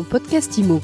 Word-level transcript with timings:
Mon 0.00 0.04
podcast 0.04 0.56
IMO. 0.56 0.80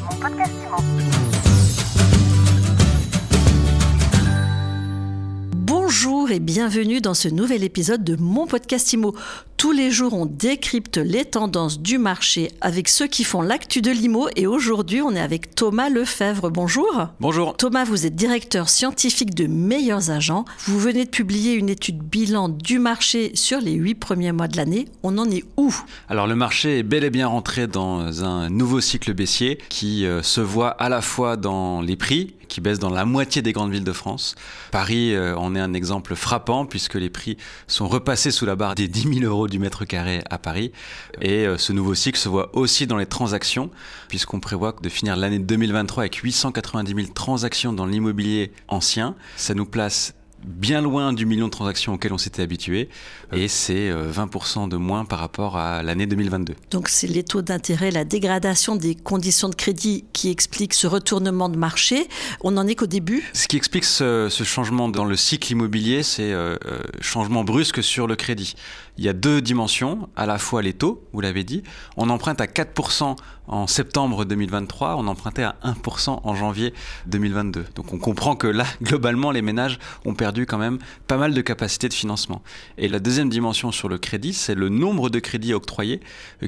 Bonjour 5.55 6.31
et 6.31 6.39
bienvenue 6.39 7.01
dans 7.01 7.15
ce 7.15 7.29
nouvel 7.29 7.65
épisode 7.65 8.05
de 8.05 8.17
mon 8.17 8.47
podcast 8.47 8.93
IMO. 8.93 9.15
Tous 9.57 9.73
les 9.73 9.91
jours, 9.91 10.13
on 10.13 10.27
décrypte 10.27 10.99
les 10.99 11.25
tendances 11.25 11.81
du 11.81 11.97
marché 11.97 12.51
avec 12.61 12.89
ceux 12.89 13.07
qui 13.07 13.25
font 13.25 13.41
l'actu 13.41 13.81
de 13.81 13.91
l'IMO 13.91 14.29
et 14.37 14.47
aujourd'hui, 14.47 15.01
on 15.01 15.15
est 15.15 15.21
avec 15.21 15.55
Thomas 15.55 15.89
Lefebvre. 15.89 16.51
Bonjour. 16.51 17.09
Bonjour. 17.21 17.57
Thomas, 17.57 17.85
vous 17.85 18.05
êtes 18.05 18.15
directeur 18.15 18.69
scientifique 18.69 19.35
de 19.35 19.47
Meilleurs 19.47 20.11
Agents. 20.11 20.45
Vous 20.67 20.79
venez 20.79 21.07
de 21.07 21.11
publier 21.11 21.55
une 21.55 21.71
étude 21.71 21.99
bilan 22.03 22.51
du 22.51 22.79
marché 22.79 23.31
sur 23.35 23.59
les 23.61 23.73
huit 23.73 23.95
premiers 23.95 24.33
mois 24.33 24.47
de 24.47 24.59
l'année. 24.59 24.89
On 25.03 25.17
en 25.17 25.31
est 25.31 25.45
où? 25.57 25.75
Alors 26.11 26.27
le 26.27 26.35
marché 26.35 26.81
est 26.81 26.83
bel 26.83 27.05
et 27.05 27.11
bien 27.11 27.27
rentré 27.27 27.67
dans 27.67 28.25
un 28.25 28.51
nouveau 28.51 28.83
cycle 28.83 29.15
baissier 29.15 29.59
qui 29.71 30.05
euh, 30.05 30.23
se 30.23 30.43
voit 30.43 30.69
à 30.69 30.91
la 30.91 31.01
fois 31.01 31.39
dans 31.39 31.81
les 31.81 31.97
prix 31.97 32.35
qui 32.49 32.61
baissent 32.61 32.79
dans 32.79 32.91
la 32.91 33.05
moitié 33.05 33.43
des 33.43 33.53
grandes 33.53 33.73
villes 33.73 33.85
de 33.85 33.93
France. 33.93 34.35
Paris 34.71 35.15
euh, 35.15 35.37
en 35.37 35.55
est 35.55 35.61
un 35.61 35.75
exemple 35.75 36.15
frappant 36.15 36.65
puisque 36.65 36.95
les 36.95 37.11
prix 37.11 37.37
sont 37.67 37.89
repassés 37.89 38.31
sous 38.31 38.47
la 38.47 38.57
barre 38.57 38.75
des 38.75 38.89
10 38.89 39.21
000 39.21 39.25
euros 39.25 39.49
du 39.49 39.56
mètre 39.59 39.85
carré 39.85 40.23
à 40.31 40.39
Paris. 40.39 40.73
Et 41.21 41.47
euh, 41.47 41.59
ce 41.59 41.73
nouveau 41.73 41.95
cycle 41.95 42.19
se 42.19 42.29
voit 42.29 42.55
aussi 42.57 42.87
dans 42.87 42.97
les 42.97 43.07
transactions 43.07 43.71
puisqu'on 44.09 44.41
prévoit 44.41 44.75
de 44.81 44.89
finir 44.89 45.17
l'année 45.17 45.39
2023 45.39 46.03
avec 46.03 46.17
890 46.17 46.95
000 46.95 47.09
transactions 47.15 47.73
dans 47.73 47.87
l'immobilier 47.87 48.53
ancien. 48.69 49.15
Ça 49.37 49.55
nous 49.55 49.67
place 49.67 50.15
bien 50.45 50.81
loin 50.81 51.13
du 51.13 51.27
million 51.27 51.47
de 51.47 51.51
transactions 51.51 51.95
auxquelles 51.95 52.13
on 52.13 52.19
s'était 52.19 52.43
habitué 52.43 52.89
et 53.33 53.49
c'est 53.49 53.91
20% 53.91 54.69
de 54.69 54.77
moins 54.77 55.05
par 55.05 55.19
rapport 55.19 55.57
à 55.57 55.83
l'année 55.83 56.07
2022. 56.07 56.55
Donc 56.71 56.89
c'est 56.89 57.07
les 57.07 57.25
taux 57.25 57.43
d'intérêt, 57.43 57.91
la 57.91 58.05
dégradation 58.05 58.77
des 58.77 58.95
conditions 58.95 59.49
de 59.49 59.55
crédit 59.55 60.05
qui 60.13 60.31
explique 60.31 60.75
ce 60.75 60.87
retournement 60.87 61.49
de 61.49 61.57
marché. 61.57 62.09
On 62.43 62.53
n'en 62.53 62.67
est 62.67 62.75
qu'au 62.75 62.87
début. 62.87 63.29
Ce 63.33 63.49
qui 63.49 63.57
explique 63.57 63.85
ce, 63.85 64.29
ce, 64.31 64.45
changement 64.45 64.89
dans 64.89 65.05
le 65.05 65.17
cycle 65.17 65.51
immobilier, 65.51 66.03
c'est 66.03 66.33
euh, 66.33 66.57
changement 67.01 67.43
brusque 67.43 67.83
sur 67.83 68.07
le 68.07 68.15
crédit. 68.15 68.55
Il 68.99 69.05
y 69.05 69.09
a 69.09 69.13
deux 69.13 69.43
dimensions, 69.43 70.09
à 70.17 70.27
la 70.27 70.39
fois 70.39 70.63
les 70.63 70.73
taux, 70.73 71.05
vous 71.13 71.21
l'avez 71.21 71.45
dit, 71.45 71.63
on 71.97 72.09
emprunte 72.09 72.41
à 72.41 72.47
4% 72.47 73.17
en 73.49 73.67
septembre 73.67 74.25
2023, 74.25 74.97
on 74.97 75.07
empruntait 75.07 75.43
à 75.43 75.57
1% 75.65 76.21
en 76.25 76.35
janvier 76.35 76.75
2022. 77.07 77.67
Donc 77.75 77.93
on 77.93 77.99
comprend 77.99 78.37
que 78.37 78.47
là, 78.47 78.65
globalement, 78.83 79.31
les 79.31 79.43
ménages 79.43 79.79
ont 80.05 80.15
perdu 80.15 80.47
quand 80.47 80.59
même 80.59 80.79
pas 81.07 81.17
mal 81.17 81.35
de 81.35 81.41
capacité 81.41 81.89
de 81.89 81.95
financement. 81.95 82.43
Et 82.79 82.89
la 82.89 82.99
deuxième 82.99 83.29
dimension 83.29 83.71
sur 83.71 83.89
le 83.89 83.99
crédit, 83.99 84.33
c'est 84.33 84.55
le 84.55 84.69
nombre 84.69 85.11
de 85.11 85.19
crédits 85.19 85.55
octroyés 85.55 86.01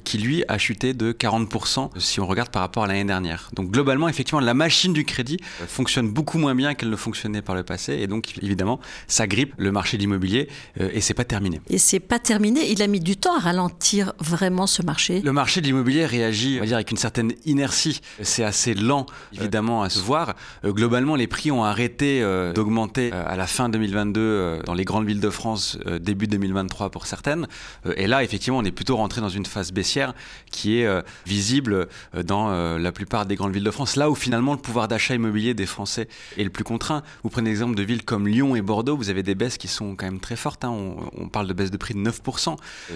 qui, 0.05 0.19
lui, 0.19 0.45
a 0.49 0.59
chuté 0.59 0.95
de 0.95 1.13
40% 1.13 1.91
si 1.99 2.21
on 2.21 2.27
regarde 2.27 2.51
par 2.51 2.63
rapport 2.63 2.85
à 2.85 2.87
l'année 2.87 3.05
dernière. 3.05 3.51
Donc 3.55 3.71
globalement, 3.71 4.09
effectivement, 4.09 4.41
la 4.41 4.55
machine 4.55 4.93
du 4.93 5.05
crédit 5.05 5.39
fonctionne 5.67 6.09
beaucoup 6.11 6.39
moins 6.39 6.55
bien 6.55 6.75
qu'elle 6.75 6.91
ne 6.91 6.97
fonctionnait 6.97 7.43
par 7.43 7.55
le 7.55 7.63
passé. 7.63 7.95
Et 7.95 8.07
donc, 8.07 8.39
évidemment, 8.43 8.81
ça 9.07 9.27
grippe 9.27 9.55
le 9.59 9.71
marché 9.71 9.97
de 9.97 10.03
l'immobilier 10.03 10.49
et 10.79 11.01
c'est 11.01 11.15
pas. 11.15 11.25
Et 11.69 11.79
c'est 11.79 12.01
pas 12.01 12.19
terminé. 12.19 12.38
Il 12.45 12.83
a 12.83 12.87
mis 12.87 13.01
du 13.01 13.17
temps 13.17 13.37
à 13.37 13.41
ralentir 13.41 14.13
vraiment 14.21 14.69
ce 14.69 14.83
marché. 14.83 15.21
Le 15.23 15.33
marché 15.33 15.61
de 15.61 15.67
l'immobilier 15.67 16.07
réagit, 16.07 16.61
avec 16.61 16.91
une 16.91 16.97
certaine 16.97 17.33
inertie. 17.47 18.01
C'est 18.23 18.45
assez 18.45 18.75
lent, 18.75 19.07
évidemment, 19.33 19.83
à 19.83 19.91
se 19.91 19.99
voir. 19.99 20.35
Euh, 20.65 20.73
globalement, 20.73 21.17
les 21.17 21.27
prix 21.27 21.51
ont 21.51 21.65
arrêté 21.65 22.23
euh, 22.23 22.53
d'augmenter 22.53 23.11
euh, 23.13 23.25
à 23.27 23.37
la 23.37 23.47
fin 23.47 23.69
2022 23.69 24.61
dans 24.65 24.75
les 24.75 24.85
grandes 24.85 25.07
villes 25.07 25.21
de 25.21 25.31
France, 25.31 25.79
début 26.01 26.29
2023 26.29 26.91
pour 26.91 27.07
certaines. 27.07 27.49
et 27.97 28.07
là, 28.07 28.23
effectivement, 28.23 28.59
on 28.59 28.65
est 28.65 28.71
plutôt 28.71 28.97
rentré 28.97 29.21
dans 29.21 29.29
une 29.29 29.47
phase 29.47 29.73
baissière 29.73 30.15
qui 30.51 30.79
est 30.79 30.89
visible 31.27 31.89
dans 32.25 32.51
la 32.79 32.93
plupart 32.93 33.27
des 33.27 33.35
grandes 33.35 33.53
villes 33.53 33.65
de 33.65 33.71
France. 33.71 33.97
Là 33.97 34.11
où 34.11 34.15
finalement 34.15 34.53
le 34.53 34.59
pouvoir 34.59 34.89
d'achat 34.89 35.15
immobilier 35.15 35.55
des 35.55 35.67
Français 35.67 36.09
est 36.37 36.45
le 36.45 36.51
plus 36.51 36.65
contraint. 36.65 37.03
Vous 37.23 37.31
prenez 37.31 37.51
l'exemple 37.51 37.75
de 37.75 37.83
villes 37.83 38.05
comme 38.05 38.29
Lyon 38.29 38.55
et 38.57 38.63
Bordeaux, 38.63 38.97
vous 38.97 39.11
avez 39.11 39.23
des 39.23 39.35
baisses 39.35 39.59
qui 39.59 39.69
sont 39.69 39.97
quand 39.97 40.07
même 40.07 40.21
très 40.21 40.37
fortes. 40.37 40.65
Hein. 40.65 40.71
On, 40.71 40.97
on, 41.17 41.29
parle 41.29 41.47
de 41.47 41.53
baisse 41.53 41.71
de 41.71 41.77
prix 41.77 41.95
de 41.95 42.01
9%. 42.01 42.28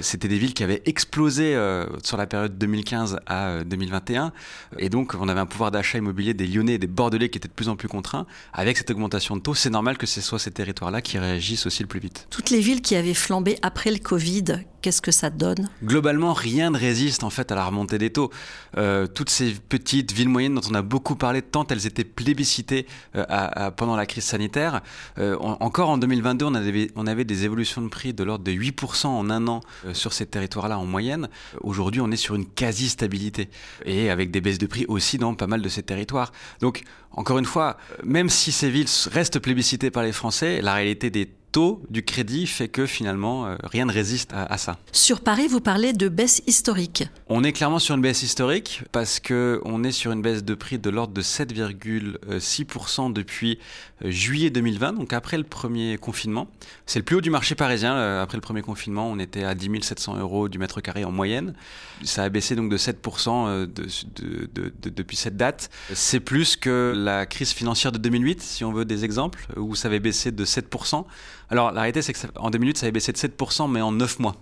C'était 0.00 0.28
des 0.28 0.38
villes 0.38 0.54
qui 0.54 0.64
avaient 0.64 0.82
explosé 0.86 1.56
sur 2.02 2.16
la 2.16 2.26
période 2.26 2.58
2015 2.58 3.20
à 3.26 3.64
2021. 3.64 4.32
Et 4.78 4.88
donc, 4.88 5.14
on 5.18 5.28
avait 5.28 5.40
un 5.40 5.46
pouvoir 5.46 5.70
d'achat 5.70 5.98
immobilier 5.98 6.34
des 6.34 6.46
Lyonnais 6.46 6.74
et 6.74 6.78
des 6.78 6.86
Bordelais 6.86 7.28
qui 7.28 7.38
était 7.38 7.48
de 7.48 7.52
plus 7.52 7.68
en 7.68 7.76
plus 7.76 7.88
contraint. 7.88 8.26
Avec 8.52 8.76
cette 8.76 8.90
augmentation 8.90 9.36
de 9.36 9.40
taux, 9.40 9.54
c'est 9.54 9.70
normal 9.70 9.96
que 9.98 10.06
ce 10.06 10.20
soit 10.20 10.38
ces 10.38 10.50
territoires-là 10.50 11.00
qui 11.02 11.18
réagissent 11.18 11.66
aussi 11.66 11.82
le 11.82 11.88
plus 11.88 12.00
vite. 12.00 12.26
Toutes 12.30 12.50
les 12.50 12.60
villes 12.60 12.82
qui 12.82 12.96
avaient 12.96 13.14
flambé 13.14 13.58
après 13.62 13.90
le 13.90 13.98
Covid, 13.98 14.64
qu'est-ce 14.82 15.00
que 15.00 15.12
ça 15.12 15.30
donne? 15.30 15.70
Globalement, 15.82 16.32
rien 16.32 16.70
ne 16.70 16.78
résiste 16.78 17.24
en 17.24 17.30
fait 17.30 17.50
à 17.52 17.54
la 17.54 17.64
remontée 17.64 17.98
des 17.98 18.10
taux. 18.10 18.30
Euh, 18.76 19.06
toutes 19.06 19.30
ces 19.30 19.52
petites 19.52 20.12
villes 20.12 20.28
moyennes 20.28 20.56
dont 20.56 20.68
on 20.68 20.74
a 20.74 20.82
beaucoup 20.82 21.14
parlé, 21.14 21.40
tant 21.40 21.66
elles 21.68 21.86
étaient 21.86 22.04
plébiscitées 22.04 22.86
euh, 23.16 23.70
pendant 23.70 23.96
la 23.96 24.04
crise 24.04 24.24
sanitaire, 24.24 24.82
euh, 25.18 25.36
encore 25.38 25.88
en 25.88 25.98
2022, 25.98 26.44
on 26.44 26.54
avait, 26.54 26.90
on 26.96 27.06
avait 27.06 27.24
des 27.24 27.44
évolutions 27.44 27.80
de 27.80 27.88
prix 27.88 28.12
de 28.12 28.24
l'ordre 28.24 28.44
de 28.44 28.52
8% 28.52 29.06
en 29.06 29.30
un 29.30 29.46
an 29.46 29.60
sur 29.92 30.12
ces 30.12 30.26
territoires-là 30.26 30.78
en 30.78 30.84
moyenne. 30.84 31.28
Aujourd'hui, 31.60 32.00
on 32.00 32.10
est 32.10 32.16
sur 32.16 32.34
une 32.34 32.46
quasi-stabilité 32.46 33.48
et 33.86 34.10
avec 34.10 34.30
des 34.30 34.40
baisses 34.40 34.58
de 34.58 34.66
prix 34.66 34.84
aussi 34.88 35.16
dans 35.16 35.34
pas 35.34 35.46
mal 35.46 35.62
de 35.62 35.68
ces 35.68 35.82
territoires. 35.82 36.32
Donc, 36.60 36.82
encore 37.12 37.38
une 37.38 37.44
fois, 37.44 37.76
même 38.02 38.28
si 38.28 38.50
ces 38.52 38.70
villes 38.70 38.88
restent 39.12 39.38
plébiscitées 39.38 39.90
par 39.90 40.02
les 40.02 40.12
Français, 40.12 40.60
la 40.60 40.74
réalité 40.74 41.10
des 41.10 41.30
taux 41.52 41.82
du 41.90 42.02
crédit 42.02 42.46
fait 42.46 42.68
que 42.68 42.86
finalement 42.86 43.46
euh, 43.46 43.56
rien 43.62 43.84
ne 43.84 43.92
résiste 43.92 44.32
à, 44.32 44.52
à, 44.52 44.58
ça. 44.58 44.78
Sur 44.90 45.20
Paris, 45.20 45.46
vous 45.46 45.60
parlez 45.60 45.92
de 45.92 46.08
baisse 46.08 46.42
historique. 46.46 47.04
On 47.28 47.44
est 47.44 47.52
clairement 47.52 47.78
sur 47.78 47.94
une 47.94 48.00
baisse 48.00 48.22
historique 48.22 48.82
parce 48.90 49.20
que 49.20 49.60
on 49.64 49.84
est 49.84 49.92
sur 49.92 50.12
une 50.12 50.22
baisse 50.22 50.42
de 50.42 50.54
prix 50.54 50.78
de 50.78 50.90
l'ordre 50.90 51.12
de 51.12 51.22
7,6% 51.22 53.12
depuis 53.12 53.58
euh, 54.04 54.10
juillet 54.10 54.50
2020, 54.50 54.94
donc 54.94 55.12
après 55.12 55.36
le 55.36 55.44
premier 55.44 55.98
confinement. 55.98 56.48
C'est 56.86 56.98
le 56.98 57.04
plus 57.04 57.16
haut 57.16 57.20
du 57.20 57.30
marché 57.30 57.54
parisien. 57.54 57.94
Euh, 57.94 58.22
après 58.22 58.38
le 58.38 58.42
premier 58.42 58.62
confinement, 58.62 59.08
on 59.10 59.18
était 59.18 59.44
à 59.44 59.54
10 59.54 59.82
700 59.82 60.18
euros 60.18 60.48
du 60.48 60.58
mètre 60.58 60.80
carré 60.80 61.04
en 61.04 61.12
moyenne. 61.12 61.54
Ça 62.02 62.24
a 62.24 62.28
baissé 62.28 62.56
donc 62.56 62.70
de 62.70 62.78
7% 62.78 63.66
de, 63.66 63.66
de, 63.66 64.48
de, 64.54 64.90
depuis 64.90 65.16
cette 65.16 65.36
date. 65.36 65.70
C'est 65.92 66.20
plus 66.20 66.56
que 66.56 66.92
la 66.96 67.26
crise 67.26 67.52
financière 67.52 67.92
de 67.92 67.98
2008, 67.98 68.42
si 68.42 68.64
on 68.64 68.72
veut 68.72 68.84
des 68.84 69.04
exemples, 69.04 69.46
où 69.56 69.74
ça 69.74 69.88
avait 69.88 70.00
baissé 70.00 70.32
de 70.32 70.44
7%. 70.44 71.04
Alors 71.50 71.72
la 71.72 71.80
réalité, 71.82 72.02
c'est 72.02 72.12
qu'en 72.12 72.50
2008, 72.50 72.78
ça 72.78 72.86
avait 72.86 72.92
baissé 72.92 73.12
de 73.12 73.18
7%, 73.18 73.70
mais 73.70 73.80
en 73.80 73.92
9 73.92 74.18
mois. 74.20 74.36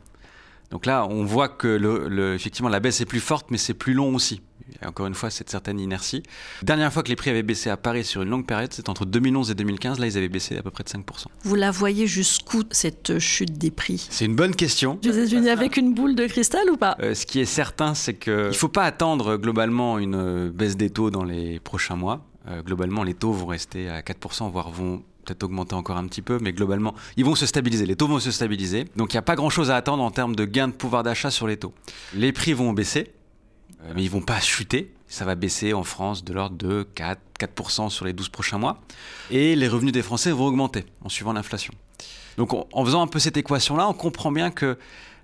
Donc 0.71 0.87
là, 0.87 1.07
on 1.09 1.25
voit 1.25 1.49
que 1.49 1.67
le, 1.67 2.09
le, 2.09 2.35
effectivement 2.35 2.69
la 2.69 2.79
baisse 2.79 3.01
est 3.01 3.07
plus 3.07 3.19
forte, 3.21 3.51
mais 3.51 3.59
c'est 3.59 3.75
plus 3.75 3.93
long 3.93 4.15
aussi. 4.15 4.41
Et 4.81 4.87
encore 4.87 5.07
une 5.09 5.15
fois, 5.15 5.31
cette 5.31 5.51
certaine 5.51 5.81
inertie. 5.81 6.23
Dernière 6.63 6.93
fois 6.93 7.03
que 7.03 7.09
les 7.09 7.17
prix 7.17 7.29
avaient 7.31 7.43
baissé 7.43 7.71
à 7.71 7.77
Paris 7.77 8.05
sur 8.05 8.23
une 8.23 8.29
longue 8.29 8.47
période, 8.47 8.73
c'était 8.73 8.89
entre 8.89 9.05
2011 9.05 9.51
et 9.51 9.55
2015. 9.57 9.99
Là, 9.99 10.07
ils 10.07 10.17
avaient 10.17 10.29
baissé 10.29 10.57
à 10.57 10.63
peu 10.63 10.71
près 10.71 10.85
de 10.85 10.89
5%. 10.89 11.03
Vous 11.43 11.55
la 11.57 11.73
voyez 11.73 12.07
jusqu'où, 12.07 12.63
cette 12.71 13.19
chute 13.19 13.59
des 13.59 13.73
prix? 13.73 14.07
C'est 14.11 14.27
une 14.27 14.37
bonne 14.37 14.55
question. 14.55 14.97
Vous 15.03 15.19
êtes 15.19 15.29
venu 15.31 15.49
avec 15.49 15.77
une 15.77 15.93
boule 15.93 16.15
de 16.15 16.25
cristal 16.29 16.71
ou 16.71 16.77
pas? 16.77 16.97
Euh, 17.01 17.15
Ce 17.15 17.27
qui 17.27 17.41
est 17.41 17.47
certain, 17.47 17.95
c'est 17.95 18.15
qu'il 18.15 18.33
ne 18.33 18.53
faut 18.53 18.69
pas 18.69 18.85
attendre 18.85 19.37
globalement 19.39 19.99
une 19.99 20.51
baisse 20.51 20.77
des 20.77 20.91
taux 20.91 21.11
dans 21.11 21.25
les 21.25 21.59
prochains 21.59 21.97
mois. 21.97 22.25
Euh, 22.49 22.63
globalement, 22.63 23.03
les 23.03 23.15
taux 23.15 23.33
vont 23.33 23.47
rester 23.47 23.89
à 23.89 24.03
4%, 24.03 24.51
voire 24.53 24.71
vont 24.71 25.03
peut-être 25.25 25.43
augmenter 25.43 25.75
encore 25.75 25.97
un 25.97 26.07
petit 26.07 26.23
peu, 26.23 26.39
mais 26.41 26.53
globalement, 26.53 26.95
ils 27.17 27.25
vont 27.25 27.35
se 27.35 27.47
stabiliser. 27.47 27.87
Les 27.87 27.97
taux 27.97 28.09
vont 28.09 28.21
se 28.21 28.31
stabiliser. 28.31 28.87
Donc 28.97 29.13
il 29.13 29.17
n'y 29.17 29.21
a 29.21 29.23
pas 29.23 29.37
grand-chose 29.37 29.71
à 29.71 29.77
attendre 29.77 30.03
en 30.03 30.11
termes 30.11 30.37
de 30.37 30.45
gain 30.45 30.69
de 30.69 30.73
pouvoir 30.73 31.03
d'achat 31.03 31.31
sur 31.31 31.47
les 31.47 31.57
taux. 31.57 31.75
Les 32.15 32.33
prix 32.33 32.53
vont 32.53 32.73
baisser, 32.73 33.13
mais 33.95 34.03
ils 34.03 34.07
ne 34.07 34.11
vont 34.11 34.23
pas 34.23 34.41
chuter. 34.41 34.93
Ça 35.09 35.25
va 35.25 35.35
baisser 35.35 35.73
en 35.73 35.83
France 35.83 36.25
de 36.25 36.33
l'ordre 36.33 36.57
de 36.57 36.87
4, 36.95 37.21
4% 37.41 37.91
sur 37.91 38.05
les 38.05 38.13
12 38.13 38.29
prochains 38.29 38.59
mois. 38.59 38.81
Et 39.31 39.57
les 39.57 39.69
revenus 39.69 39.93
des 39.93 40.03
Français 40.03 40.31
vont 40.31 40.47
augmenter 40.47 40.85
en 41.03 41.09
suivant 41.09 41.33
l'inflation. 41.33 41.75
Donc 42.37 42.55
en 42.55 42.85
faisant 42.85 43.03
un 43.03 43.07
peu 43.07 43.19
cette 43.19 43.37
équation-là, 43.37 43.89
on 43.89 43.93
comprend 43.93 44.31
bien 44.31 44.51
que 44.51 44.79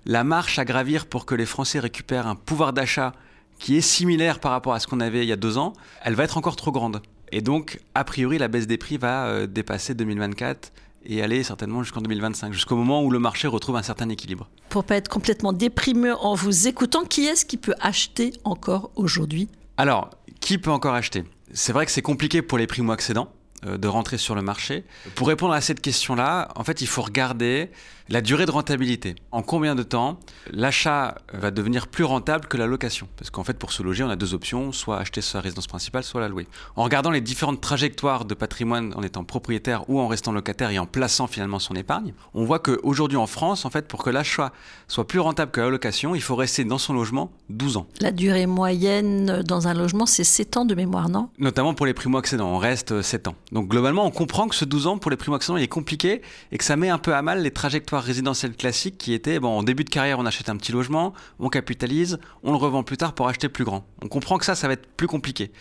la 0.05 0.23
marche 0.23 0.59
à 0.59 0.65
gravir 0.65 1.05
pour 1.05 1.25
que 1.25 1.35
les 1.35 1.45
Français 1.45 1.79
récupèrent 1.79 2.27
un 2.27 2.35
pouvoir 2.35 2.73
d'achat 2.73 3.13
qui 3.59 3.75
est 3.75 3.81
similaire 3.81 4.39
par 4.39 4.51
rapport 4.51 4.73
à 4.73 4.79
ce 4.79 4.87
qu'on 4.87 4.99
avait 4.99 5.23
il 5.23 5.27
y 5.27 5.31
a 5.31 5.37
deux 5.37 5.57
ans, 5.57 5.73
elle 6.03 6.15
va 6.15 6.23
être 6.23 6.37
encore 6.37 6.55
trop 6.55 6.71
grande. 6.71 7.01
Et 7.31 7.41
donc, 7.41 7.79
a 7.95 8.03
priori, 8.03 8.37
la 8.37 8.47
baisse 8.47 8.67
des 8.67 8.77
prix 8.77 8.97
va 8.97 9.27
euh, 9.27 9.47
dépasser 9.47 9.93
2024 9.93 10.71
et 11.05 11.21
aller 11.21 11.43
certainement 11.43 11.83
jusqu'en 11.83 12.01
2025, 12.01 12.53
jusqu'au 12.53 12.75
moment 12.75 13.03
où 13.03 13.09
le 13.11 13.19
marché 13.19 13.47
retrouve 13.47 13.77
un 13.77 13.83
certain 13.83 14.09
équilibre. 14.09 14.49
Pour 14.69 14.83
pas 14.83 14.97
être 14.97 15.09
complètement 15.09 15.53
déprimé 15.53 16.11
en 16.11 16.35
vous 16.35 16.67
écoutant, 16.67 17.05
qui 17.05 17.25
est-ce 17.25 17.45
qui 17.45 17.57
peut 17.57 17.75
acheter 17.79 18.33
encore 18.43 18.91
aujourd'hui? 18.95 19.47
Alors, 19.77 20.09
qui 20.41 20.57
peut 20.57 20.71
encore 20.71 20.93
acheter? 20.93 21.23
C'est 21.53 21.71
vrai 21.71 21.85
que 21.85 21.91
c'est 21.91 22.01
compliqué 22.01 22.41
pour 22.41 22.57
les 22.57 22.67
primo-accédants. 22.67 23.31
De 23.63 23.87
rentrer 23.87 24.17
sur 24.17 24.35
le 24.35 24.41
marché. 24.41 24.83
Pour 25.15 25.27
répondre 25.27 25.53
à 25.53 25.61
cette 25.61 25.81
question-là, 25.81 26.49
en 26.55 26.63
fait, 26.63 26.81
il 26.81 26.87
faut 26.87 27.01
regarder 27.01 27.69
la 28.09 28.21
durée 28.21 28.45
de 28.45 28.51
rentabilité. 28.51 29.15
En 29.31 29.41
combien 29.41 29.75
de 29.75 29.83
temps 29.83 30.17
l'achat 30.51 31.15
va 31.33 31.51
devenir 31.51 31.87
plus 31.87 32.05
rentable 32.05 32.45
que 32.47 32.55
la 32.55 32.65
location? 32.65 33.07
Parce 33.17 33.29
qu'en 33.29 33.43
fait, 33.43 33.57
pour 33.57 33.73
se 33.73 33.83
loger, 33.83 34.03
on 34.03 34.09
a 34.09 34.15
deux 34.15 34.33
options, 34.33 34.71
soit 34.71 34.97
acheter 34.97 35.21
sa 35.21 35.41
résidence 35.41 35.67
principale, 35.67 36.03
soit 36.03 36.21
la 36.21 36.29
louer. 36.29 36.47
En 36.75 36.83
regardant 36.83 37.11
les 37.11 37.19
différentes 37.19 37.59
trajectoires 37.59 38.23
de 38.23 38.33
patrimoine 38.33 38.93
en 38.95 39.03
étant 39.03 39.25
propriétaire 39.25 39.89
ou 39.89 39.99
en 39.99 40.07
restant 40.07 40.31
locataire 40.31 40.69
et 40.69 40.79
en 40.79 40.85
plaçant 40.85 41.27
finalement 41.27 41.59
son 41.59 41.75
épargne, 41.75 42.13
on 42.33 42.45
voit 42.45 42.59
qu'aujourd'hui 42.59 43.17
en 43.17 43.27
France, 43.27 43.65
en 43.65 43.69
fait, 43.69 43.87
pour 43.87 44.03
que 44.03 44.09
l'achat 44.09 44.53
soit 44.87 45.07
plus 45.07 45.19
rentable 45.19 45.51
que 45.51 45.59
la 45.59 45.69
location, 45.69 46.15
il 46.15 46.21
faut 46.21 46.35
rester 46.35 46.63
dans 46.63 46.77
son 46.77 46.93
logement 46.93 47.31
12 47.49 47.77
ans. 47.77 47.87
La 47.99 48.11
durée 48.11 48.45
moyenne 48.45 49.41
dans 49.43 49.67
un 49.67 49.73
logement, 49.73 50.05
c'est 50.05 50.23
7 50.23 50.57
ans 50.57 50.65
de 50.65 50.75
mémoire, 50.75 51.09
non? 51.09 51.29
Notamment 51.39 51.73
pour 51.73 51.85
les 51.85 51.93
primo-accédants, 51.93 52.49
on 52.49 52.57
reste 52.57 53.01
7 53.01 53.27
ans. 53.27 53.35
Donc 53.51 53.69
globalement, 53.69 54.05
on 54.05 54.11
comprend 54.11 54.47
que 54.47 54.55
ce 54.55 54.65
12 54.65 54.87
ans 54.87 54.97
pour 54.97 55.09
les 55.09 55.17
primo-accédants, 55.17 55.57
il 55.57 55.63
est 55.63 55.69
compliqué 55.69 56.21
et 56.51 56.57
que 56.57 56.63
ça 56.63 56.75
met 56.75 56.89
un 56.89 56.97
peu 56.97 57.15
à 57.15 57.21
mal 57.21 57.41
les 57.41 57.51
trajectoires 57.51 58.03
résidentielle 58.03 58.55
classique 58.55 58.97
qui 58.97 59.13
était, 59.13 59.39
bon, 59.39 59.49
en 59.49 59.63
début 59.63 59.85
de 59.85 59.89
carrière, 59.89 60.19
on 60.19 60.25
achète 60.25 60.49
un 60.49 60.57
petit 60.57 60.73
logement, 60.73 61.13
on 61.39 61.49
capitalise, 61.49 62.19
on 62.43 62.51
le 62.51 62.57
revend 62.57 62.83
plus 62.83 62.97
tard 62.97 63.13
pour 63.13 63.29
acheter 63.29 63.47
plus 63.47 63.63
grand. 63.63 63.85
On 64.03 64.07
comprend 64.07 64.37
que 64.37 64.45
ça, 64.45 64.55
ça 64.55 64.67
va 64.67 64.73
être 64.73 64.87
plus 64.97 65.07
compliqué. 65.07 65.51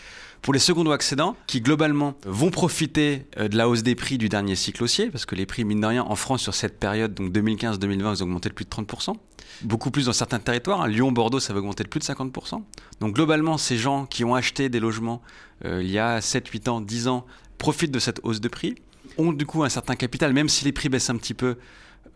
Pour 0.42 0.52
les 0.52 0.58
secondos 0.58 0.92
accédants, 0.92 1.36
qui 1.46 1.60
globalement 1.60 2.14
vont 2.24 2.50
profiter 2.50 3.26
euh, 3.38 3.48
de 3.48 3.56
la 3.56 3.68
hausse 3.68 3.82
des 3.82 3.94
prix 3.94 4.18
du 4.18 4.28
dernier 4.28 4.54
cycle 4.54 4.82
haussier, 4.82 5.10
parce 5.10 5.24
que 5.24 5.34
les 5.34 5.46
prix, 5.46 5.64
mine 5.64 5.80
de 5.80 5.86
rien, 5.86 6.04
en 6.04 6.14
France, 6.14 6.42
sur 6.42 6.54
cette 6.54 6.78
période, 6.78 7.14
donc 7.14 7.32
2015-2020, 7.32 8.16
ils 8.16 8.22
ont 8.22 8.26
augmenté 8.26 8.48
de 8.48 8.54
plus 8.54 8.64
de 8.64 8.70
30%. 8.70 9.14
Beaucoup 9.62 9.90
plus 9.90 10.06
dans 10.06 10.12
certains 10.12 10.38
territoires. 10.38 10.82
Hein. 10.82 10.88
Lyon, 10.88 11.12
Bordeaux, 11.12 11.40
ça 11.40 11.52
va 11.52 11.60
augmenter 11.60 11.82
de 11.84 11.88
plus 11.88 12.00
de 12.00 12.04
50%. 12.04 12.62
Donc 13.00 13.14
globalement, 13.14 13.58
ces 13.58 13.78
gens 13.78 14.06
qui 14.06 14.24
ont 14.24 14.34
acheté 14.34 14.68
des 14.68 14.80
logements 14.80 15.22
euh, 15.64 15.82
il 15.82 15.90
y 15.90 15.98
a 15.98 16.20
7, 16.20 16.46
8 16.48 16.68
ans, 16.68 16.80
10 16.80 17.08
ans, 17.08 17.26
profitent 17.58 17.92
de 17.92 17.98
cette 17.98 18.20
hausse 18.22 18.40
de 18.40 18.48
prix, 18.48 18.76
ont 19.18 19.32
du 19.32 19.46
coup 19.46 19.62
un 19.64 19.68
certain 19.68 19.94
capital, 19.94 20.32
même 20.32 20.48
si 20.48 20.64
les 20.64 20.72
prix 20.72 20.88
baissent 20.88 21.10
un 21.10 21.16
petit 21.16 21.34
peu, 21.34 21.56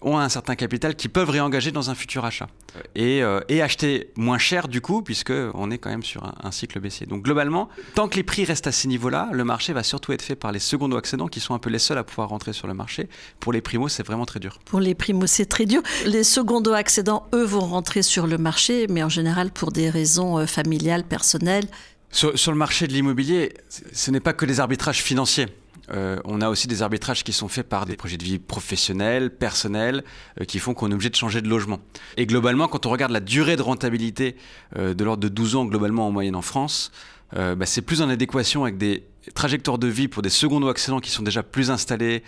ont 0.03 0.19
un 0.19 0.29
certain 0.29 0.55
capital 0.55 0.95
qui 0.95 1.09
peuvent 1.09 1.31
réengager 1.31 1.73
dans 1.73 1.91
un 1.91 1.95
futur 1.95 2.25
achat 2.25 2.49
et, 2.95 3.23
euh, 3.23 3.41
et 3.49 3.63
acheter 3.63 4.11
moins 4.17 4.39
cher 4.39 4.69
du 4.69 4.81
coup 4.81 5.03
puisque 5.03 5.33
on 5.55 5.71
est 5.71 5.79
quand 5.79 5.91
même 5.91 6.03
sur 6.03 6.25
un, 6.25 6.51
cycle 6.51 6.81
baissier. 6.81 7.07
Donc 7.07 7.23
globalement, 7.23 7.69
tant 7.95 8.09
que 8.09 8.17
les 8.17 8.23
prix 8.23 8.45
restent 8.45 8.67
à 8.67 8.73
ces 8.73 8.89
niveaux-là, 8.89 9.29
le 9.33 9.45
marché 9.45 9.73
va 9.73 9.83
surtout 9.83 10.13
être 10.13 10.23
fait 10.23 10.37
par 10.37 10.53
les 10.53 10.59
secondos 10.59 10.97
accédants 10.97 11.29
qui 11.29 11.41
sont 11.41 11.55
un 11.55 11.59
peu 11.59 11.71
les 11.71 11.79
seuls 11.79 11.99
à 11.99 12.05
pouvoir 12.05 12.29
rentrer 12.29 12.53
sur 12.53 12.67
le 12.67 12.75
marché. 12.75 13.09
Pour 13.39 13.53
les 13.53 13.61
primos, 13.61 13.89
c'est 13.89 14.07
vraiment 14.07 14.27
très 14.27 14.41
dur. 14.41 14.59
Pour 14.65 14.81
les 14.81 14.95
primos, 14.95 15.27
c'est 15.27 15.47
très 15.47 15.67
dur. 15.67 15.83
Les 16.07 16.25
secondos 16.25 16.73
accédants, 16.73 17.27
eux, 17.35 17.45
vont 17.45 17.61
rentrer 17.61 18.03
sur 18.03 18.27
le 18.27 18.39
marché, 18.39 18.87
mais 18.89 19.03
en 19.03 19.09
général 19.09 19.51
pour 19.51 19.71
des 19.71 19.91
raisons 19.91 20.39
euh, 20.39 20.47
familiales, 20.47 21.05
personnelles. 21.05 21.67
Sur, 22.11 22.39
sur 22.39 22.51
le 22.51 22.59
marché 22.59 22.87
de 22.87 22.93
l'immobilier, 22.93 23.55
ce 23.93 24.11
n'est 24.11 24.21
pas 24.21 24.33
que 24.33 24.45
les 24.45 24.61
arbitrages 24.61 25.03
financiers. 25.03 25.47
Euh, 25.93 26.19
on 26.25 26.41
a 26.41 26.49
aussi 26.49 26.69
des 26.69 26.83
arbitrages 26.83 27.25
qui 27.25 27.33
sont 27.33 27.49
faits 27.49 27.69
par 27.69 27.87
des 27.87 27.97
projets 27.97 28.17
de 28.17 28.25
vie 28.25 28.39
professionnels, 28.39 29.31
personnels, 29.31 30.05
euh, 30.41 30.45
qui 30.45 30.59
font 30.59 30.75
qu'on 30.75 30.91
est 30.91 30.95
obligé 30.95 31.11
de 31.11 31.17
changer 31.17 31.41
de 31.41 31.49
logement. 31.49 31.81
Et 32.17 32.27
globalement, 32.27 32.69
quand 32.69 32.87
on 32.87 32.91
regarde 32.91 33.13
la 33.13 33.21
durée 33.21 33.57
de 33.57 33.63
rentabilité 33.63 34.37
euh, 34.77 34.95
de 34.95 35.05
l'ordre 35.05 35.23
de 35.23 35.29
12 35.29 35.57
ans 35.57 35.65
globalement 35.65 36.07
en 36.07 36.11
moyenne 36.11 36.37
en 36.37 36.43
France, 36.43 36.93
bah, 37.33 37.65
c'est 37.65 37.83
plus 37.83 38.03
en 38.03 38.09
adéquation 38.09 38.65
avec 38.65 38.77
des 38.77 39.05
trajectoires 39.35 39.79
de 39.79 39.87
vie 39.87 40.09
pour 40.09 40.21
des 40.21 40.31
secondos 40.31 40.69
accédants 40.69 40.99
qui 40.99 41.13
sont 41.13 41.23
déjà 41.23 41.45
plus 41.45 41.71
installés, 41.71 42.25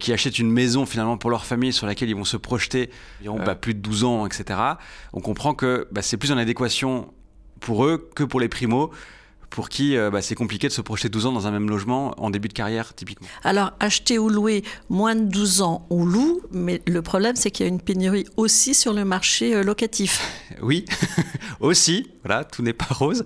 qui 0.00 0.10
achètent 0.10 0.38
une 0.38 0.50
maison 0.50 0.86
finalement 0.86 1.18
pour 1.18 1.28
leur 1.28 1.44
famille 1.44 1.70
sur 1.70 1.86
laquelle 1.86 2.08
ils 2.08 2.16
vont 2.16 2.24
se 2.24 2.38
projeter, 2.38 2.88
ils 3.20 3.28
ont 3.28 3.36
bah, 3.36 3.54
plus 3.54 3.74
de 3.74 3.80
12 3.80 4.04
ans, 4.04 4.24
etc. 4.24 4.58
On 5.12 5.20
comprend 5.20 5.52
que 5.52 5.86
bah, 5.92 6.00
c'est 6.00 6.16
plus 6.16 6.32
en 6.32 6.38
adéquation 6.38 7.12
pour 7.60 7.84
eux 7.84 8.08
que 8.14 8.24
pour 8.24 8.40
les 8.40 8.48
primos 8.48 8.90
pour 9.50 9.68
qui 9.68 9.96
euh, 9.96 10.10
bah, 10.10 10.22
c'est 10.22 10.34
compliqué 10.34 10.68
de 10.68 10.72
se 10.72 10.80
projeter 10.80 11.08
12 11.08 11.26
ans 11.26 11.32
dans 11.32 11.46
un 11.46 11.50
même 11.50 11.68
logement 11.68 12.14
en 12.18 12.30
début 12.30 12.48
de 12.48 12.52
carrière, 12.52 12.94
typiquement. 12.94 13.26
Alors, 13.42 13.72
acheter 13.80 14.18
ou 14.18 14.28
louer 14.28 14.62
moins 14.88 15.14
de 15.14 15.24
12 15.24 15.62
ans, 15.62 15.86
on 15.90 16.04
loue, 16.04 16.40
mais 16.52 16.82
le 16.86 17.02
problème, 17.02 17.36
c'est 17.36 17.50
qu'il 17.50 17.66
y 17.66 17.68
a 17.68 17.72
une 17.72 17.80
pénurie 17.80 18.26
aussi 18.36 18.74
sur 18.74 18.92
le 18.92 19.04
marché 19.04 19.54
euh, 19.54 19.62
locatif. 19.62 20.22
Oui, 20.60 20.84
aussi, 21.60 22.10
voilà, 22.24 22.42
tout 22.42 22.62
n'est 22.62 22.72
pas 22.72 22.92
rose. 22.92 23.22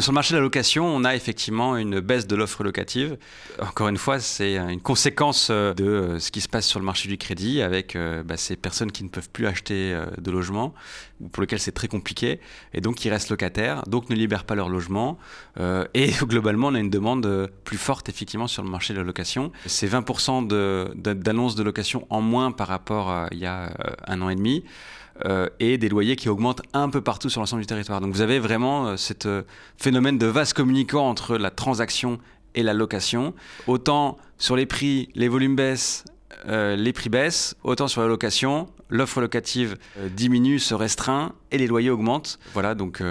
Sur 0.00 0.12
le 0.12 0.12
marché 0.12 0.34
de 0.34 0.38
la 0.38 0.42
location, 0.42 0.84
on 0.84 1.02
a 1.02 1.14
effectivement 1.14 1.78
une 1.78 2.00
baisse 2.00 2.26
de 2.26 2.36
l'offre 2.36 2.62
locative. 2.62 3.16
Encore 3.58 3.88
une 3.88 3.96
fois, 3.96 4.20
c'est 4.20 4.58
une 4.58 4.80
conséquence 4.80 5.48
euh, 5.50 5.72
de 5.72 6.18
ce 6.18 6.30
qui 6.30 6.42
se 6.42 6.48
passe 6.48 6.66
sur 6.66 6.78
le 6.78 6.84
marché 6.84 7.08
du 7.08 7.16
crédit 7.16 7.62
avec 7.62 7.96
bah, 8.26 8.36
ces 8.36 8.56
personnes 8.56 8.92
qui 8.92 9.02
ne 9.02 9.08
peuvent 9.08 9.30
plus 9.30 9.46
acheter 9.46 9.98
de 10.18 10.30
logement, 10.30 10.74
ou 11.20 11.28
pour 11.28 11.40
lesquelles 11.40 11.60
c'est 11.60 11.72
très 11.72 11.88
compliqué, 11.88 12.40
et 12.74 12.82
donc 12.82 12.96
qui 12.96 13.08
restent 13.08 13.30
locataires, 13.30 13.82
donc 13.86 14.10
ne 14.10 14.14
libèrent 14.14 14.44
pas 14.44 14.54
leur 14.54 14.68
logement. 14.68 15.18
Euh, 15.58 15.84
et 15.94 16.10
globalement, 16.22 16.68
on 16.68 16.74
a 16.74 16.80
une 16.80 16.90
demande 16.90 17.26
euh, 17.26 17.46
plus 17.64 17.78
forte 17.78 18.08
effectivement 18.08 18.46
sur 18.46 18.62
le 18.62 18.70
marché 18.70 18.94
de 18.94 18.98
la 18.98 19.04
location. 19.04 19.52
C'est 19.66 19.88
20% 19.88 20.46
d'annonces 20.94 21.54
de, 21.54 21.62
location 21.62 22.06
en 22.10 22.20
moins 22.20 22.52
par 22.52 22.68
rapport 22.68 23.10
à 23.10 23.28
il 23.32 23.38
y 23.38 23.46
a 23.46 23.64
euh, 23.64 23.92
un 24.06 24.22
an 24.22 24.28
et 24.28 24.36
demi. 24.36 24.64
et 25.58 25.78
des 25.78 25.88
loyers 25.88 26.14
qui 26.14 26.28
augmentent 26.28 26.62
un 26.72 26.88
peu 26.88 27.00
partout 27.00 27.28
sur 27.28 27.40
l'ensemble 27.40 27.62
du 27.62 27.66
territoire. 27.66 28.00
Donc 28.00 28.14
vous 28.14 28.20
avez 28.20 28.38
vraiment 28.38 28.96
ce 28.96 29.42
phénomène 29.76 30.16
de 30.16 30.26
vase 30.26 30.52
communicant 30.52 31.08
entre 31.08 31.36
la 31.36 31.50
transaction 31.50 32.20
et 32.54 32.62
la 32.62 32.72
location. 32.72 33.34
Autant 33.66 34.16
sur 34.38 34.54
les 34.54 34.64
prix, 34.64 35.08
les 35.16 35.26
volumes 35.26 35.56
baissent, 35.56 36.04
les 36.46 36.92
prix 36.92 37.10
baissent, 37.10 37.56
autant 37.64 37.88
sur 37.88 38.00
la 38.00 38.06
location, 38.06 38.68
l'offre 38.90 39.20
locative 39.20 39.76
diminue, 40.12 40.60
se 40.60 40.74
restreint 40.74 41.32
et 41.50 41.58
les 41.58 41.66
loyers 41.66 41.90
augmentent. 41.90 42.38
Voilà, 42.54 42.76
donc 42.76 43.02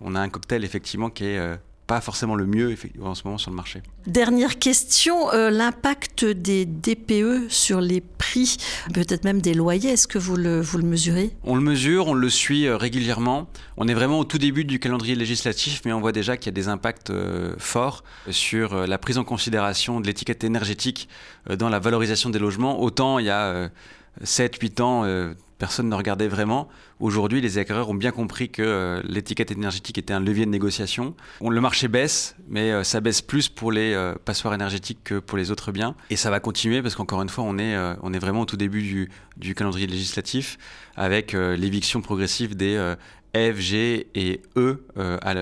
on 0.00 0.14
a 0.14 0.20
un 0.20 0.28
cocktail 0.28 0.64
effectivement 0.64 1.10
qui 1.10 1.24
est 1.24 1.58
pas 1.86 2.00
forcément 2.00 2.34
le 2.34 2.46
mieux 2.46 2.76
en 3.02 3.14
ce 3.14 3.22
moment 3.24 3.38
sur 3.38 3.50
le 3.50 3.56
marché. 3.56 3.82
Dernière 4.06 4.58
question, 4.58 5.32
euh, 5.32 5.50
l'impact 5.50 6.24
des 6.24 6.66
DPE 6.66 7.48
sur 7.48 7.80
les 7.80 8.00
prix, 8.00 8.56
peut-être 8.92 9.24
même 9.24 9.40
des 9.40 9.54
loyers, 9.54 9.90
est-ce 9.90 10.08
que 10.08 10.18
vous 10.18 10.36
le, 10.36 10.60
vous 10.60 10.78
le 10.78 10.84
mesurez? 10.84 11.30
On 11.44 11.54
le 11.54 11.62
mesure, 11.62 12.08
on 12.08 12.14
le 12.14 12.28
suit 12.28 12.66
euh, 12.66 12.76
régulièrement. 12.76 13.48
On 13.76 13.86
est 13.88 13.94
vraiment 13.94 14.18
au 14.18 14.24
tout 14.24 14.38
début 14.38 14.64
du 14.64 14.80
calendrier 14.80 15.14
législatif, 15.14 15.82
mais 15.84 15.92
on 15.92 16.00
voit 16.00 16.12
déjà 16.12 16.36
qu'il 16.36 16.46
y 16.46 16.48
a 16.48 16.52
des 16.52 16.68
impacts 16.68 17.10
euh, 17.10 17.54
forts 17.58 18.02
sur 18.30 18.86
la 18.86 18.98
prise 18.98 19.18
en 19.18 19.24
considération 19.24 20.00
de 20.00 20.06
l'étiquette 20.06 20.44
énergétique 20.44 21.08
dans 21.48 21.68
la 21.68 21.78
valorisation 21.78 22.30
des 22.30 22.38
logements. 22.38 22.80
Autant 22.80 23.18
il 23.18 23.26
y 23.26 23.30
a 23.30 23.70
7-8 24.24 24.82
ans, 24.82 25.04
personne 25.58 25.88
ne 25.88 25.94
regardait 25.94 26.28
vraiment. 26.28 26.68
Aujourd'hui, 27.00 27.40
les 27.40 27.58
acquéreurs 27.58 27.88
ont 27.88 27.94
bien 27.94 28.10
compris 28.10 28.50
que 28.50 28.62
euh, 28.62 29.02
l'étiquette 29.04 29.50
énergétique 29.50 29.98
était 29.98 30.12
un 30.12 30.20
levier 30.20 30.46
de 30.46 30.50
négociation. 30.50 31.14
On, 31.40 31.50
le 31.50 31.60
marché 31.60 31.88
baisse, 31.88 32.36
mais 32.48 32.72
euh, 32.72 32.84
ça 32.84 33.00
baisse 33.00 33.22
plus 33.22 33.48
pour 33.48 33.72
les 33.72 33.92
euh, 33.94 34.14
passoires 34.24 34.54
énergétiques 34.54 35.00
que 35.04 35.18
pour 35.18 35.38
les 35.38 35.50
autres 35.50 35.72
biens. 35.72 35.94
Et 36.10 36.16
ça 36.16 36.30
va 36.30 36.40
continuer 36.40 36.82
parce 36.82 36.94
qu'encore 36.94 37.22
une 37.22 37.28
fois, 37.28 37.44
on 37.44 37.58
est, 37.58 37.76
on 38.02 38.12
est 38.12 38.18
vraiment 38.18 38.42
au 38.42 38.44
tout 38.46 38.56
début 38.56 38.82
du, 38.82 39.10
du 39.36 39.54
calendrier 39.54 39.86
législatif 39.86 40.58
avec 40.96 41.32
l'éviction 41.32 42.00
progressive 42.00 42.56
des 42.56 42.94
F, 43.34 43.58
G 43.58 44.08
et 44.14 44.42
E 44.56 44.82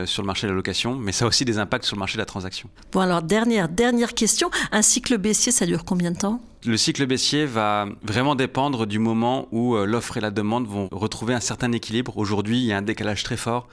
sur 0.06 0.22
le 0.22 0.26
marché 0.26 0.46
de 0.46 0.52
la 0.52 0.56
location, 0.56 0.96
mais 0.96 1.12
ça 1.12 1.24
a 1.24 1.28
aussi 1.28 1.44
des 1.44 1.58
impacts 1.58 1.84
sur 1.84 1.96
le 1.96 2.00
marché 2.00 2.14
de 2.14 2.22
la 2.22 2.26
transaction. 2.26 2.68
Bon 2.92 3.00
alors 3.00 3.22
dernière, 3.22 3.68
dernière 3.68 4.14
question, 4.14 4.50
un 4.72 4.82
cycle 4.82 5.18
baissier, 5.18 5.52
ça 5.52 5.66
dure 5.66 5.84
combien 5.84 6.10
de 6.10 6.18
temps? 6.18 6.40
Le 6.66 6.76
cycle 6.76 7.06
baissier 7.06 7.46
va 7.46 7.86
vraiment 8.02 8.34
dépendre 8.34 8.86
du 8.86 8.98
moment 8.98 9.48
où 9.52 9.76
euh, 9.76 9.84
l'offre 9.84 10.16
et 10.16 10.20
la 10.20 10.30
demande 10.30 10.66
vont 10.66 10.88
retrouver 10.90 11.34
un 11.34 11.40
certain 11.40 11.72
équilibre. 11.72 12.16
Aujourd'hui, 12.16 12.58
il 12.58 12.64
y 12.64 12.72
a 12.72 12.78
un 12.78 12.82
décalage 12.82 13.22
très 13.22 13.36
fort 13.36 13.68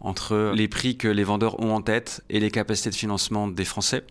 entre 0.00 0.52
les 0.54 0.68
prix 0.68 0.96
que 0.96 1.08
les 1.08 1.24
vendeurs 1.24 1.60
ont 1.60 1.74
en 1.74 1.80
tête 1.80 2.22
et 2.28 2.38
les 2.38 2.50
capacités 2.50 2.90
de 2.90 2.94
financement 2.94 3.48
des 3.48 3.64
Français. 3.64 4.04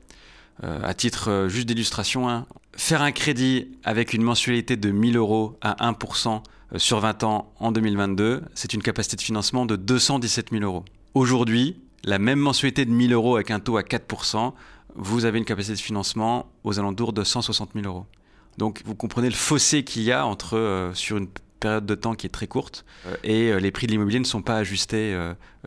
Euh, 0.63 0.79
à 0.83 0.93
titre 0.93 1.29
euh, 1.29 1.49
juste 1.49 1.67
d'illustration, 1.67 2.29
hein, 2.29 2.45
faire 2.75 3.01
un 3.01 3.11
crédit 3.11 3.69
avec 3.83 4.13
une 4.13 4.23
mensualité 4.23 4.75
de 4.75 4.89
1000 4.89 5.17
euros 5.17 5.57
à 5.61 5.91
1% 5.91 6.41
sur 6.77 6.99
20 6.99 7.23
ans 7.23 7.53
en 7.59 7.71
2022, 7.71 8.41
c'est 8.53 8.73
une 8.73 8.81
capacité 8.81 9.15
de 9.15 9.21
financement 9.21 9.65
de 9.65 9.75
217 9.75 10.49
000 10.51 10.63
euros. 10.63 10.83
Aujourd'hui, 11.13 11.77
la 12.03 12.19
même 12.19 12.39
mensualité 12.39 12.85
de 12.85 12.91
1000 12.91 13.13
euros 13.13 13.35
avec 13.35 13.51
un 13.51 13.59
taux 13.59 13.77
à 13.77 13.81
4%, 13.81 14.53
vous 14.95 15.25
avez 15.25 15.37
une 15.37 15.45
capacité 15.45 15.75
de 15.75 15.81
financement 15.81 16.47
aux 16.63 16.79
alentours 16.79 17.13
de 17.13 17.23
160 17.23 17.71
000 17.75 17.85
euros. 17.85 18.05
Donc 18.57 18.81
vous 18.85 18.95
comprenez 18.95 19.29
le 19.29 19.35
fossé 19.35 19.83
qu'il 19.83 20.03
y 20.03 20.11
a 20.11 20.25
entre, 20.25 20.57
euh, 20.57 20.93
sur 20.93 21.17
une 21.17 21.27
période 21.59 21.85
de 21.85 21.95
temps 21.95 22.15
qui 22.15 22.27
est 22.27 22.29
très 22.29 22.47
courte 22.47 22.85
euh, 23.07 23.15
et 23.23 23.51
euh, 23.51 23.59
les 23.59 23.71
prix 23.71 23.87
de 23.87 23.91
l'immobilier 23.91 24.19
ne 24.19 24.25
sont 24.25 24.41
pas 24.41 24.57
ajustés 24.57 25.17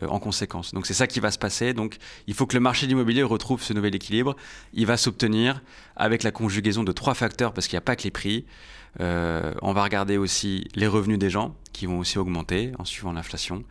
en 0.07 0.19
conséquence. 0.19 0.73
Donc 0.73 0.85
c'est 0.85 0.93
ça 0.93 1.07
qui 1.07 1.19
va 1.19 1.31
se 1.31 1.37
passer. 1.37 1.73
Donc 1.73 1.97
il 2.27 2.33
faut 2.33 2.45
que 2.45 2.55
le 2.55 2.61
marché 2.61 2.85
de 2.85 2.91
l'immobilier 2.91 3.23
retrouve 3.23 3.61
ce 3.61 3.73
nouvel 3.73 3.95
équilibre. 3.95 4.35
Il 4.73 4.85
va 4.85 4.97
s'obtenir 4.97 5.61
avec 5.95 6.23
la 6.23 6.31
conjugaison 6.31 6.83
de 6.83 6.91
trois 6.91 7.13
facteurs 7.13 7.53
parce 7.53 7.67
qu'il 7.67 7.75
n'y 7.75 7.79
a 7.79 7.81
pas 7.81 7.95
que 7.95 8.03
les 8.03 8.11
prix. 8.11 8.45
on 8.99 9.73
va 9.73 9.83
regarder 9.83 10.17
aussi 10.17 10.67
les 10.75 10.87
revenus 10.87 11.19
des 11.19 11.29
gens 11.29 11.55
qui 11.73 11.85
vont 11.85 11.99
aussi 11.99 12.17
augmenter 12.17 12.71
en 12.79 12.85
suivant 12.85 13.11
l'inflation 13.11 13.63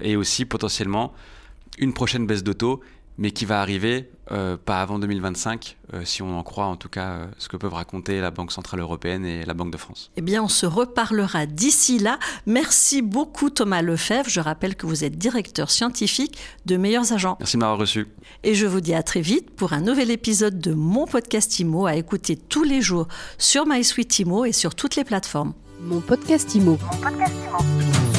et 0.00 0.16
aussi 0.16 0.44
potentiellement 0.44 1.12
une 1.78 1.94
prochaine 1.94 2.26
baisse 2.26 2.42
de 2.42 2.52
taux 2.52 2.80
mais 3.18 3.30
qui 3.30 3.44
va 3.44 3.60
arriver 3.60 4.10
euh, 4.30 4.56
pas 4.56 4.80
avant 4.80 4.98
2025, 4.98 5.76
euh, 5.92 6.04
si 6.04 6.22
on 6.22 6.38
en 6.38 6.42
croit 6.42 6.66
en 6.66 6.76
tout 6.76 6.88
cas 6.88 7.10
euh, 7.10 7.26
ce 7.38 7.48
que 7.48 7.56
peuvent 7.56 7.74
raconter 7.74 8.20
la 8.20 8.30
Banque 8.30 8.52
Centrale 8.52 8.80
Européenne 8.80 9.26
et 9.26 9.44
la 9.44 9.52
Banque 9.52 9.72
de 9.72 9.76
France. 9.76 10.10
Eh 10.16 10.22
bien, 10.22 10.42
on 10.42 10.48
se 10.48 10.64
reparlera 10.64 11.46
d'ici 11.46 11.98
là. 11.98 12.18
Merci 12.46 13.02
beaucoup 13.02 13.50
Thomas 13.50 13.82
Lefebvre. 13.82 14.30
Je 14.30 14.40
rappelle 14.40 14.76
que 14.76 14.86
vous 14.86 15.04
êtes 15.04 15.18
directeur 15.18 15.70
scientifique 15.70 16.38
de 16.66 16.76
Meilleurs 16.76 17.12
Agents. 17.12 17.36
Merci 17.40 17.56
de 17.56 17.60
m'avoir 17.60 17.78
reçu. 17.78 18.06
Et 18.42 18.54
je 18.54 18.66
vous 18.66 18.80
dis 18.80 18.94
à 18.94 19.02
très 19.02 19.20
vite 19.20 19.50
pour 19.50 19.72
un 19.72 19.80
nouvel 19.80 20.10
épisode 20.10 20.60
de 20.60 20.72
mon 20.72 21.06
podcast 21.06 21.58
IMO 21.58 21.86
à 21.86 21.96
écouter 21.96 22.36
tous 22.36 22.64
les 22.64 22.80
jours 22.80 23.08
sur 23.38 23.66
MySuite 23.66 24.18
IMO 24.20 24.44
et 24.44 24.52
sur 24.52 24.74
toutes 24.74 24.96
les 24.96 25.04
plateformes. 25.04 25.52
Mon 25.80 26.00
podcast 26.00 26.54
IMO. 26.54 26.78
Mon 26.80 26.98
podcast 26.98 27.34
IMO. 27.48 28.11